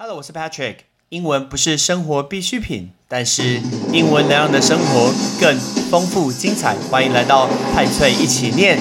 [0.00, 0.76] Hello，我是 Patrick。
[1.08, 3.60] 英文不是生活必需品，但是
[3.92, 5.58] 英文能让你的生活更
[5.90, 6.76] 丰富精彩。
[6.88, 8.78] 欢迎来到派翠一起念。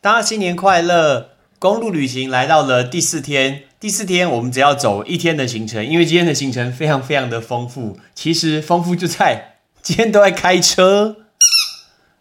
[0.00, 1.35] 大家新年快乐！
[1.58, 7.98] 公路旅行来到了第四天，第四天我们只要走一天的行程，因为今天的行程非常非常的丰富。
[8.14, 11.16] 其实丰富就在今天都在开车。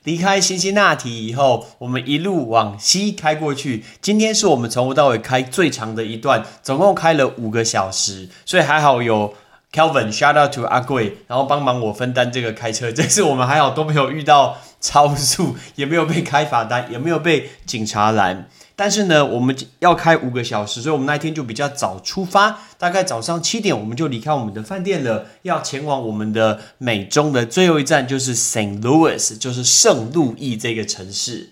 [0.03, 3.83] 离开辛辛那提以后，我们一路往西开过去。
[4.01, 9.33] 今天是我们从头到尾开最长的一段，总共开了五个小时，所以还好有
[9.73, 12.91] Kelvin shout out to 阿贵，然后帮忙我分担这个开车。
[12.91, 18.47] 这次我们还好都没有遇到超速，也没有被开罚单，也没有被警察拦。
[18.75, 31.49] 但是呢，我们要开五个小时，所以我们那一天就比较早出发，大概早上七点我们就离开我们的饭店了，要前往我们的美中的最后一站，就是 Saint Louis，就是圣路易这个城市。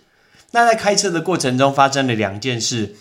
[0.52, 2.96] 那在开车的过程中发生了两件事。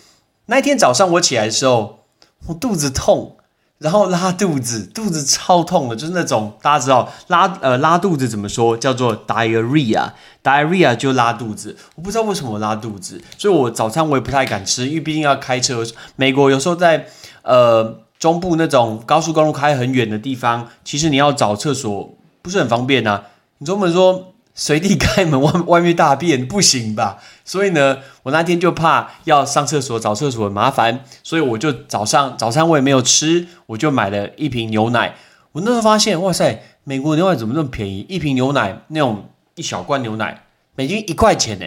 [0.47, 2.05] 那一天早上我起来的时候，
[2.47, 3.37] 我肚子痛。
[3.83, 11.75] 然后拉肚子，肚子超痛的，就是那种大家知道拉呃拉肚子怎么说，叫做 diarrhea，diarrhea 就拉肚子。
[11.95, 15.83] 我不知道为什么拉肚子，所以我早餐我也不太敢吃，因为毕竟要开车。
[16.15, 17.07] 美国有时候在
[17.41, 23.23] 呃中部那种高速公路开很远的地方，其实你要找厕所不是很方便呐。
[23.57, 24.32] 你总不能说。
[24.55, 27.19] 随地开门 外外面大便不行吧？
[27.43, 35.15] 所以呢，我那天就怕要上厕所找厕所很麻烦，所以我就早上早餐我也没有吃，我就买了一瓶牛奶。
[35.53, 38.05] 我那时候发现，哇塞，美国牛奶怎么那么便宜？
[38.09, 40.43] 一瓶牛奶那种一小罐牛奶，
[40.75, 41.65] 美金一块钱呢？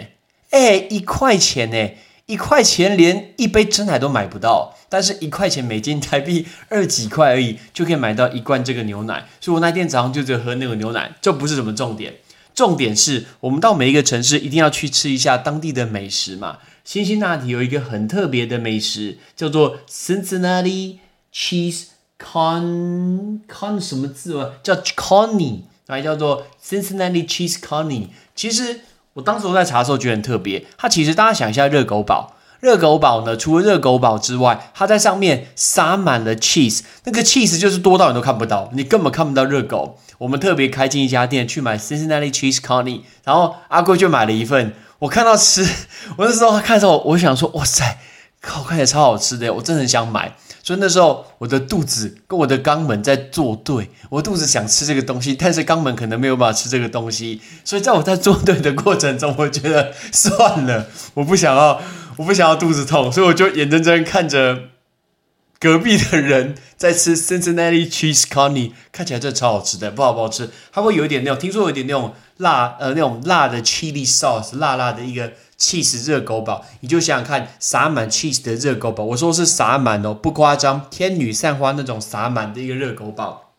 [0.51, 1.91] 哎，一块钱呢？
[2.27, 9.27] 一块钱连一杯真奶都买不到，但是一块钱美金台币二几块而已，就可以买到一罐这个牛奶。
[9.41, 12.15] 所以我那天早上就只喝那个牛奶，这不是什么重点。
[12.57, 16.59] 重点是我们到每一个城市一定要去吃一下当地的美食嘛。
[16.83, 20.99] 辛辛那提有一个很特别的美食，叫做 Cincinnati
[21.33, 21.89] cheese
[22.19, 24.53] con con 什么字啊？
[24.63, 28.09] 叫 conny，还叫做 Cincinnati cheese conny。
[28.35, 28.81] 其实
[29.13, 30.65] 我当时我在查的时候觉得很特别。
[30.79, 32.36] 它其实大家想一下热狗堡，
[32.67, 40.01] 热狗堡呢，除了热狗堡之外，它在上面撒满了 cheese，那个 cheese 就是多到你都看不到，你根本看不到热狗。
[40.19, 44.73] 我们特别开进一家店去买 Cincinnati cheese conny，然后阿贵就买了一份。
[44.99, 45.65] 我看到吃，
[46.19, 47.99] 我那时候看的时候，我想说，哇塞，
[48.41, 50.35] 靠，看起来超好吃的，我真的很想买。
[50.65, 57.41] 所以那时候我的肚子跟我的肛门在作对，我肚子想吃这个东西，但是肛门可能没有办法吃这个东西。
[57.65, 61.81] 所以在我在作对的过程中，我觉得算了，我不想要，
[62.17, 64.71] 我不想要肚子痛，所以我就眼睁睁看着。
[65.59, 70.51] 隔壁的人在吃 Cincinnati cheese conny，看起来真的超好吃的，不好不好吃？
[70.71, 76.67] 它会有一点那种，听说有点那种辣，呃，那种辣的 chili sauce，辣辣的一个 cheese 热狗堡。
[76.81, 83.55] 你就想想看，撒满 cheese 的热狗堡，我说是撒满哦，不夸张，天女散花那种撒满的一个热狗堡。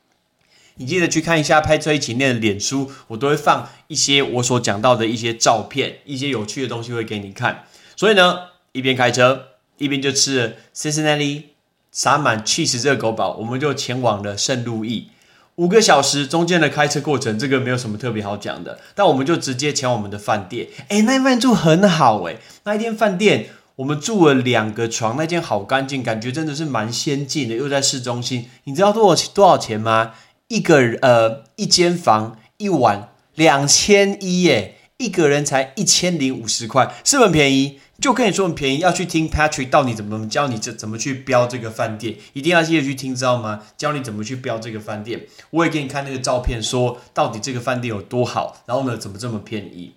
[0.75, 7.63] 你记得去看一下拍车一起念的脸书，我都会放一些我所讲到的一些照片，一些有趣的东西会给你看。
[7.97, 8.39] 所以呢，
[8.71, 9.47] 一边开车
[9.77, 11.43] 一边就吃了 Cincinnati。
[11.89, 15.07] 撒满 cheese 热狗堡，我们就前往了圣路易。
[15.55, 18.77] 五个小时中间的开车过程，这个没有什么特别好讲的。
[18.93, 20.67] 但我们就直接前往我们的饭店。
[20.89, 22.35] 哎，那饭住很好哎，
[22.65, 23.47] 那一天饭店
[23.77, 28.47] 我们住了两个床，那间好干净，感觉真的是蛮先进的，又在市中心。
[28.65, 30.13] 你知道多少多少钱吗？
[30.49, 37.79] 一个呃一间房一晚两千一耶，一个人才一千零五十块，是很便宜。
[37.99, 43.63] 就跟你说很便宜，要去听 Patrick 到底怎么教你这怎么去标这个饭店，一定要记得去听，知道吗？
[43.75, 45.25] 教你怎么去标这个饭店。
[45.49, 49.93] 我也给你看那个照片，说到底这个饭店有多好，然后呢怎么这么便宜。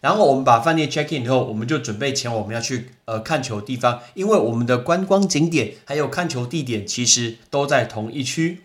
[0.00, 8.60] 然后我们把饭店 check in 以后，我们就准备前往我们要去呃看球的地方，因为我们的观光景点还有看球地点其实都在同一区，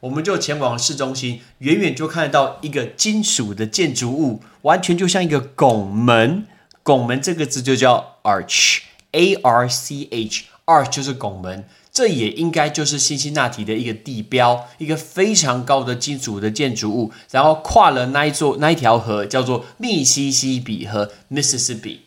[0.00, 6.46] 我们就前往市中心，远远就看得到一个金属的建筑物，完全就像一个拱门。
[6.84, 21.98] 拱门这个字就叫 arch，a r c h，arch 就是拱门，这也应该就是辛辛那提的一个地标，一个非常高的金属的建筑物，然后跨了那一座那一条河，叫做密西西比河 （Mississippi）。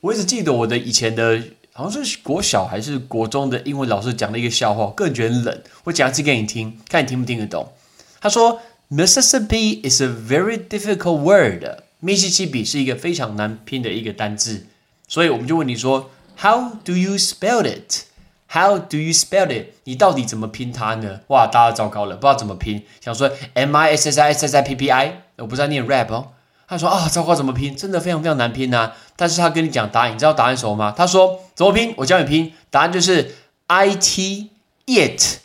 [0.00, 7.72] 我一直记得我的以前的，好像是国小还是国中的英文老师讲了一个笑话，个人觉得冷，我讲一次给你听，看你听不听得懂。
[8.20, 11.64] 他说：“Mississippi is a very difficult word。”
[12.00, 14.66] 密西西比是一个非常难拼的一个单字，
[15.06, 18.04] 所以我们就问你说，How do you spell it?
[18.48, 19.72] How do you spell it？
[19.84, 21.20] 你到底怎么拼它呢？
[21.26, 26.28] 哇，大家糟糕了，不知道怎么拼，想说 M I S S I S S I P P I，我不知道念 rap 哦。
[26.66, 27.76] 他说啊，糟糕，怎么拼？
[27.76, 28.92] 真的非常非常难拼呐。
[29.16, 30.94] 但是他跟你讲答案，你知道答案什么吗？
[30.96, 31.94] 他说怎么拼？
[31.96, 33.34] 我教你拼，答案就是
[33.66, 34.50] I T
[34.86, 35.40] it。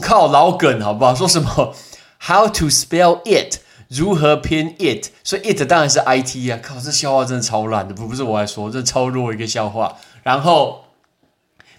[0.00, 1.14] 靠，老梗好不好？
[1.14, 1.74] 说什么
[2.20, 3.58] How to spell it？
[3.88, 5.10] 如何拼 it？
[5.22, 6.58] 所以 it 当然是 I T 啊。
[6.62, 9.96] 靠，这笑话真的超烂的，不不是我来说，这超弱一个笑话。
[10.22, 10.82] 然后。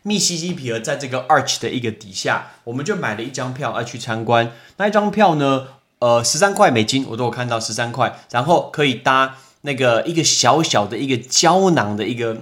[0.03, 4.53] 密西西比尔在这个 arch 的一个底下，我们就买了一张票要去参观。
[4.77, 5.67] 那一张票呢，
[5.99, 8.17] 呃，十三块美金，我都有看到十三块。
[8.31, 12.37] 然后可以搭那个一个小小的一个胶囊的一个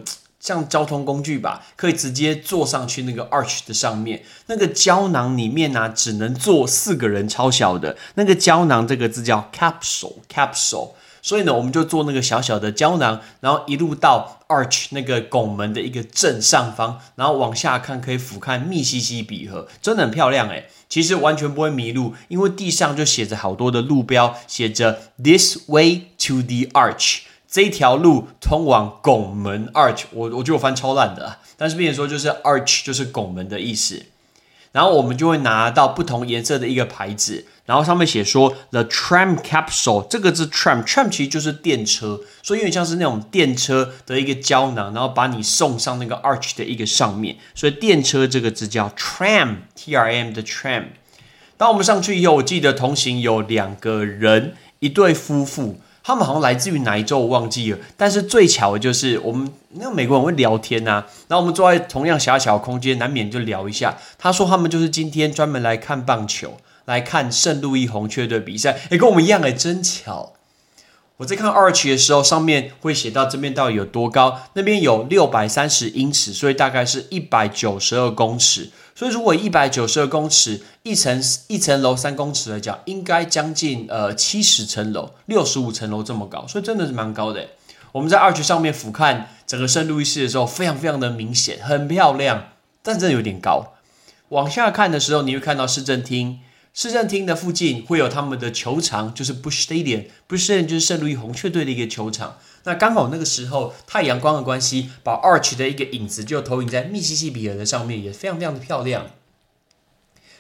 [0.46, 4.22] 像交通工具吧，可以直接坐上去那个 arch 的上面。
[4.46, 7.98] 那个胶囊里面呢，只能坐四个人，超小的。
[8.14, 10.92] 那个胶囊这个字叫 capsule，capsule。
[11.24, 20.70] 所以呢，我们就做那个小小的胶囊，然后一路到 arch 那个拱门的一个正上方，然后往下看可以俯瞰密西西比河，真的很漂亮诶。
[20.88, 27.22] 其实完全不会迷路，因为地上就写着好多的路标，写着 this way to the arch，
[27.56, 30.04] 这一条路通往拱门 arch。
[30.12, 34.08] 我我觉得我翻超烂的，但是并且说就是 arch 就是拱门的意思。
[34.74, 37.46] 然后我们就会拿到不同颜色的一个牌子。
[37.66, 50.88] 然后上面写说 the tram capsule 这个字 tram tram 其实就是电车，所以有点像是那种电车的一个胶囊，然后把你送上那个 arch 的一个上面，所以电车这个字叫 tram t r m 的 tram。
[51.56, 63.98] 当我们上去以后，我记得同行有两个人，一对夫妇，他们好像来自于哪一州我忘记了，但是最巧的就是我们那个美国人会聊天呐，然后我们坐在同样狭小空间，难免就聊一下。
[64.20, 66.58] 他说他们就是今天专门来看棒球。
[66.86, 70.34] 来看圣路易红雀队比赛，哎，跟我们一样哎，真巧！
[71.18, 78.70] 我在看二期的时候，上面会写到这边到底有多高，那边有六百三十英尺，所以大概是一百九十二公尺。
[78.94, 87.48] 所以如果一百九十二公尺，一层一层楼三公尺来讲，应该将近呃七十层楼，六十五层楼这么高，所以真的是蛮高的。
[87.94, 92.50] 我们在二区上面俯瞰整个圣路易市的时候，非常非常的明显，很漂亮，
[92.84, 93.74] 但真的有点高。
[94.30, 96.42] 往下看的时候，你会看到市政厅。
[96.76, 102.38] 市政厅的附近会有他们的球场，就是 Bush Stadium，Bush Stadium 就是圣路易红雀队的一个球场。
[102.66, 109.08] 那刚好那个时候太阳光的关系，把 Arch 的一个影子就投影在密西西比河的上面，也非常非常的漂亮。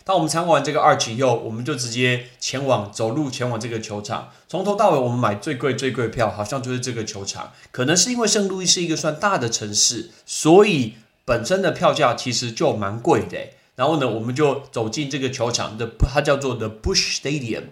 [0.03, 4.33] 当我们参观完这个 Arch 以后，我们就直接前往走路前往这个球场。
[4.49, 7.53] 从头到尾，我们买最贵最贵的票，好像就是这个球场。
[7.71, 13.37] 可能是因为圣路易是一个算大的城市，所以本身的票价其实就蛮贵的。
[13.75, 17.63] 然后呢，我们就走进这个球场的，它叫做 The Bush Stadium。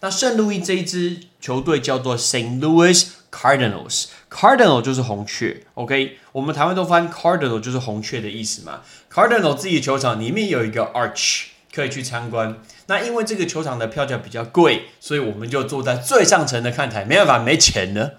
[0.00, 6.16] 那圣路易这一支球队叫做 Saint Louis Cardinals，Cardinal 就是红雀，OK？
[6.32, 8.80] 我们台湾都翻 Cardinal 就是红雀的意思嘛。
[9.12, 12.62] Cardinal 自己球场里面有一个 Arch 可以去参观。
[12.86, 18.14] 那因为这个球场的票价比较贵，所以我们就坐在最上层的看台，没办法，没钱了。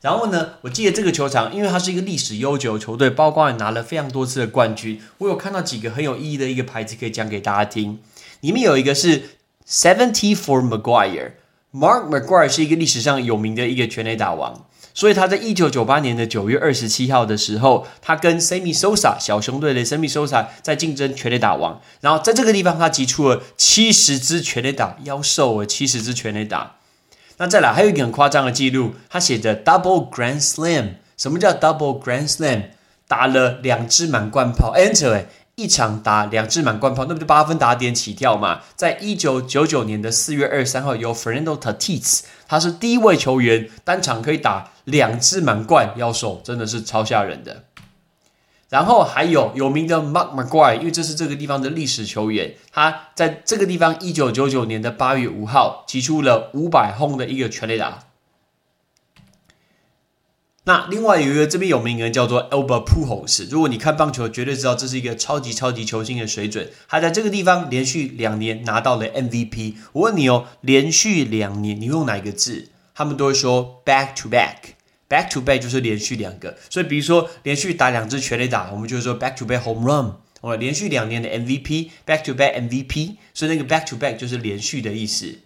[0.00, 5.00] 然后呢，我记得这个球场，因为它是一个历史悠久的球队，包括拿了非常多次的冠军。
[5.18, 7.98] 我有看到几个很有意义的一个牌子，可以讲给大家听。
[8.40, 9.22] 里面有一个是
[9.68, 26.76] Seventy for McGuire，Mark McGuire 是一个历史上有名的一个全垒打王，所以他在一九九八年的九月二十七号的时候，他跟 Sammy Sosa 小熊队的 Sammy Sosa 在竞争全垒打王，然后在这个地方他击出了七十支全垒打，妖兽啊，七十支全垒打。
[27.38, 30.94] 那再来，还有一个很夸张的记录，他写着 double grand slam。
[31.16, 32.64] 什么叫 double grand slam？
[33.06, 35.24] 打了两支满贯炮，enter，
[35.54, 38.60] 一场打两支满贯炮，那不就八分打点起跳嘛？
[38.76, 47.64] 在一九九九年的四月二十三号，由 Fernando Tatis，他是第一位球员单场可以打两支满贯，妖兽真的是超吓人的。
[48.68, 58.04] 然后还有有名的 Mark McGuire，因为这是这个地方的历史球员，他在这个地方一九九九年的八月五号提出了五百轰的一个全垒打。
[60.64, 66.68] 那另外有一个这边有名人叫做 Albert Pujols，如果你看棒球，绝对知道这是一个超级超级球星的水准。
[66.86, 69.76] 他在这个地方连续两年拿到了 MVP。
[69.94, 72.68] 我问你哦，连续两年你用哪一个字？
[72.94, 74.74] 他们都会说 back to back。
[75.08, 80.12] Back to back 就是连续两个，所以比如说连续打两支全垒打，我们就说 back to back home run。
[80.40, 85.38] 哦，连续两年的 MVP，back to back MVP，所以那个 back to back 就是连续的意思。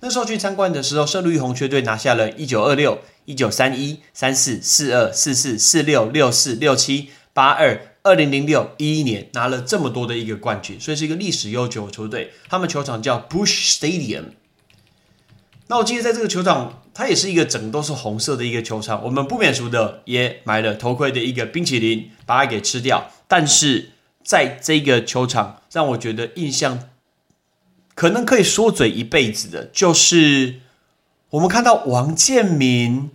[0.00, 12.30] 那时候去参观的时候，圣路易红雀队拿下了一九二六、一九三一、三四、四二、四四、四六、六四、六七、八二、二零零六、一一年拿了这么多的一个冠军，所以是一个历史悠久的球队。
[12.48, 14.26] 他们球场叫 Bush Stadium。
[15.68, 19.02] 那我今天在这个球场，它也是一个整都是红色的一个球场。
[19.04, 23.10] 我们不免俗的也买了头盔的一个冰淇淋，把它给吃掉。
[23.26, 23.90] 但是
[24.22, 26.88] 在这个球场让我觉得印象
[27.94, 30.60] 可能可以说嘴一辈子的，就是
[31.30, 33.10] 我们看到王建民。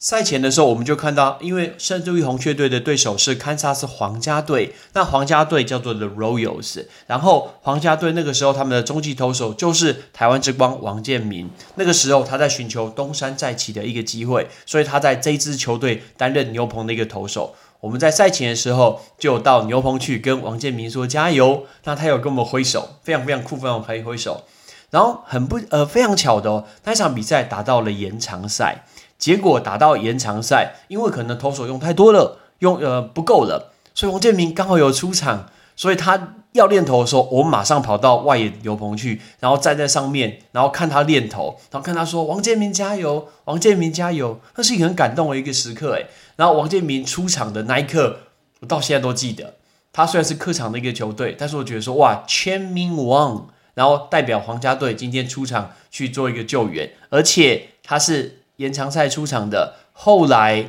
[0.00, 17.56] 赛前的时候，我们就看到，因为圣路易红雀队的对手是堪萨斯皇家队，那皇家队叫做 The Royals，然后皇家队那个时候他们的终极投手就是台湾之光王建民，那个时候他在寻求东山再起的一个机会，所以他在这支球队担任牛棚的一个投手。
[17.80, 24.44] 我们在赛前的时候就到牛棚去跟王建民说加油，那他有跟我们挥手，非常非常酷，非常可以挥手。
[24.90, 28.84] 然后很不呃非常巧的哦，那场比赛打到了延长赛。
[29.18, 46.06] 结果打到延长赛，因为可能投手用太多了，用呃不够了，所以王建民刚好有出场，所以他要练投的时候，我马上跑到外野牛棚去，然后站在上面，然后看他练投，然后看他说：“王建民加油，王建民加油！”那是一个很感动的一个时刻，诶。
[46.36, 48.20] 然后王建民出场的那一刻，
[48.60, 49.54] 我到现在都记得。
[49.92, 58.36] 他虽然是客场的一个球队，但是我觉得说哇，签名王，然后代表皇家队今天出场去做一个救援，而且他是。
[58.58, 60.66] 延长赛出场的，后来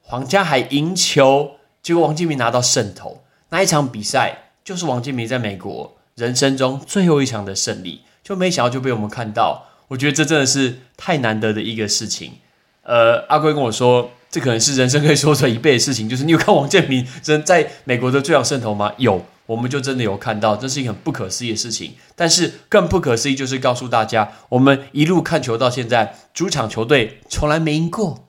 [0.00, 3.22] 皇家还赢球，结果王建民拿到胜投。
[3.50, 9.66] 那一场比赛就是王建民在美国人生中最后一场的胜利，就没想到就被我们看到。
[9.88, 12.34] 我觉得这真的是太难得的一个事情。
[12.82, 16.08] 呃，阿龟跟我说，这可能是人生可以说成一倍的事情。
[16.08, 18.92] 就是你有看王建民人在美国的最好胜投吗？
[18.98, 19.24] 有。
[19.46, 21.94] 我们就真的有看到，这是一个很不可思议的事情。
[22.14, 28.28] 但是更不可思议就是告诉大家，我们一路看球到现在，主场球队从来没赢过。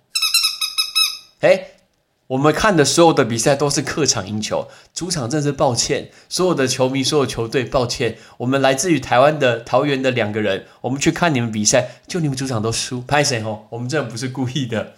[1.42, 1.68] 哎，
[2.28, 8.18] 我们看的所有的比赛都是客场赢球，主场真是抱歉，所有的球迷、所有球队，抱歉。
[8.38, 13.68] 我们来自于台湾的桃园的两个人，我们去看你们比赛，就你们主场都输，拍谁哦？
[13.70, 14.94] 我们真的不是故意的。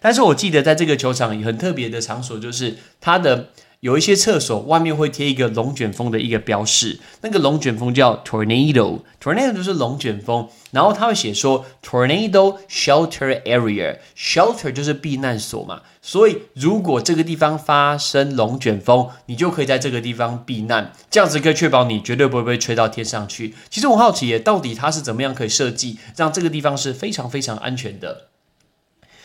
[0.00, 3.50] 但是我记得在这个球场很特别的场所，就是它的。
[3.82, 23.56] 有一些厕所外面会贴一个龙卷风的一个标示，那个龙卷风叫 tornado，tornado 就是龙卷风，然后它会写说 tornado shelter area，shelter 就是避难所嘛，所以如果这个地方发生龙卷风，你就可以在这个地方避难，这样子可以确保你绝对不会被吹到天上去。
[23.68, 28.28] 其实我好奇耶，到底它是怎么样可以设计让这个地方是非常非常安全的？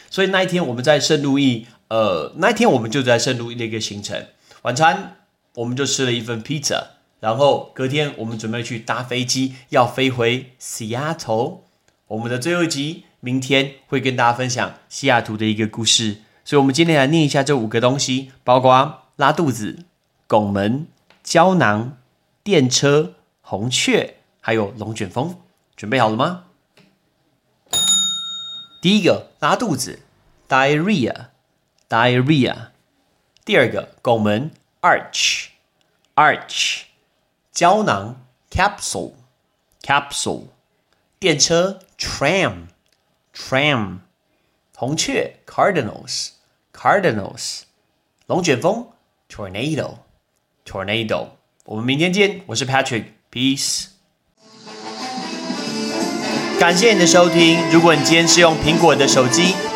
[0.09, 4.25] 所以那一天我们在圣路易，呃，那一天我们就在圣路易的一个行程。
[4.67, 5.15] 晚餐
[5.55, 6.88] 我们就吃了一份披萨，
[7.21, 11.63] 然后隔天我们准备去搭飞机，要飞回西雅图。
[12.07, 19.86] 我们的最后一集明天会跟大家分享西雅图的一个故事，所以我们今天来念一下这五个东西，包括拉肚子、
[20.27, 20.86] 拱门、
[21.24, 21.95] 胶囊、
[22.43, 25.38] 电车、红雀，还有龙卷风。
[25.77, 26.43] 准备好了吗？
[28.81, 30.00] 第一个拉肚子
[30.50, 32.55] ，diarrhea，diarrhea。
[33.48, 34.51] 第二个拱门
[34.82, 36.82] ，arch，arch，
[37.54, 40.48] 胶囊，capsule，capsule，
[41.18, 44.00] 电车，tram，tram，
[44.75, 47.62] 红雀，cardinals，cardinals，
[48.25, 48.89] 龙卷风
[49.32, 51.27] ，tornado，tornado。
[51.63, 53.86] 我们明天见，我是 Patrick，peace。
[56.60, 57.72] 感谢你的收听。
[57.72, 59.56] 如果你今天是用苹果的手机，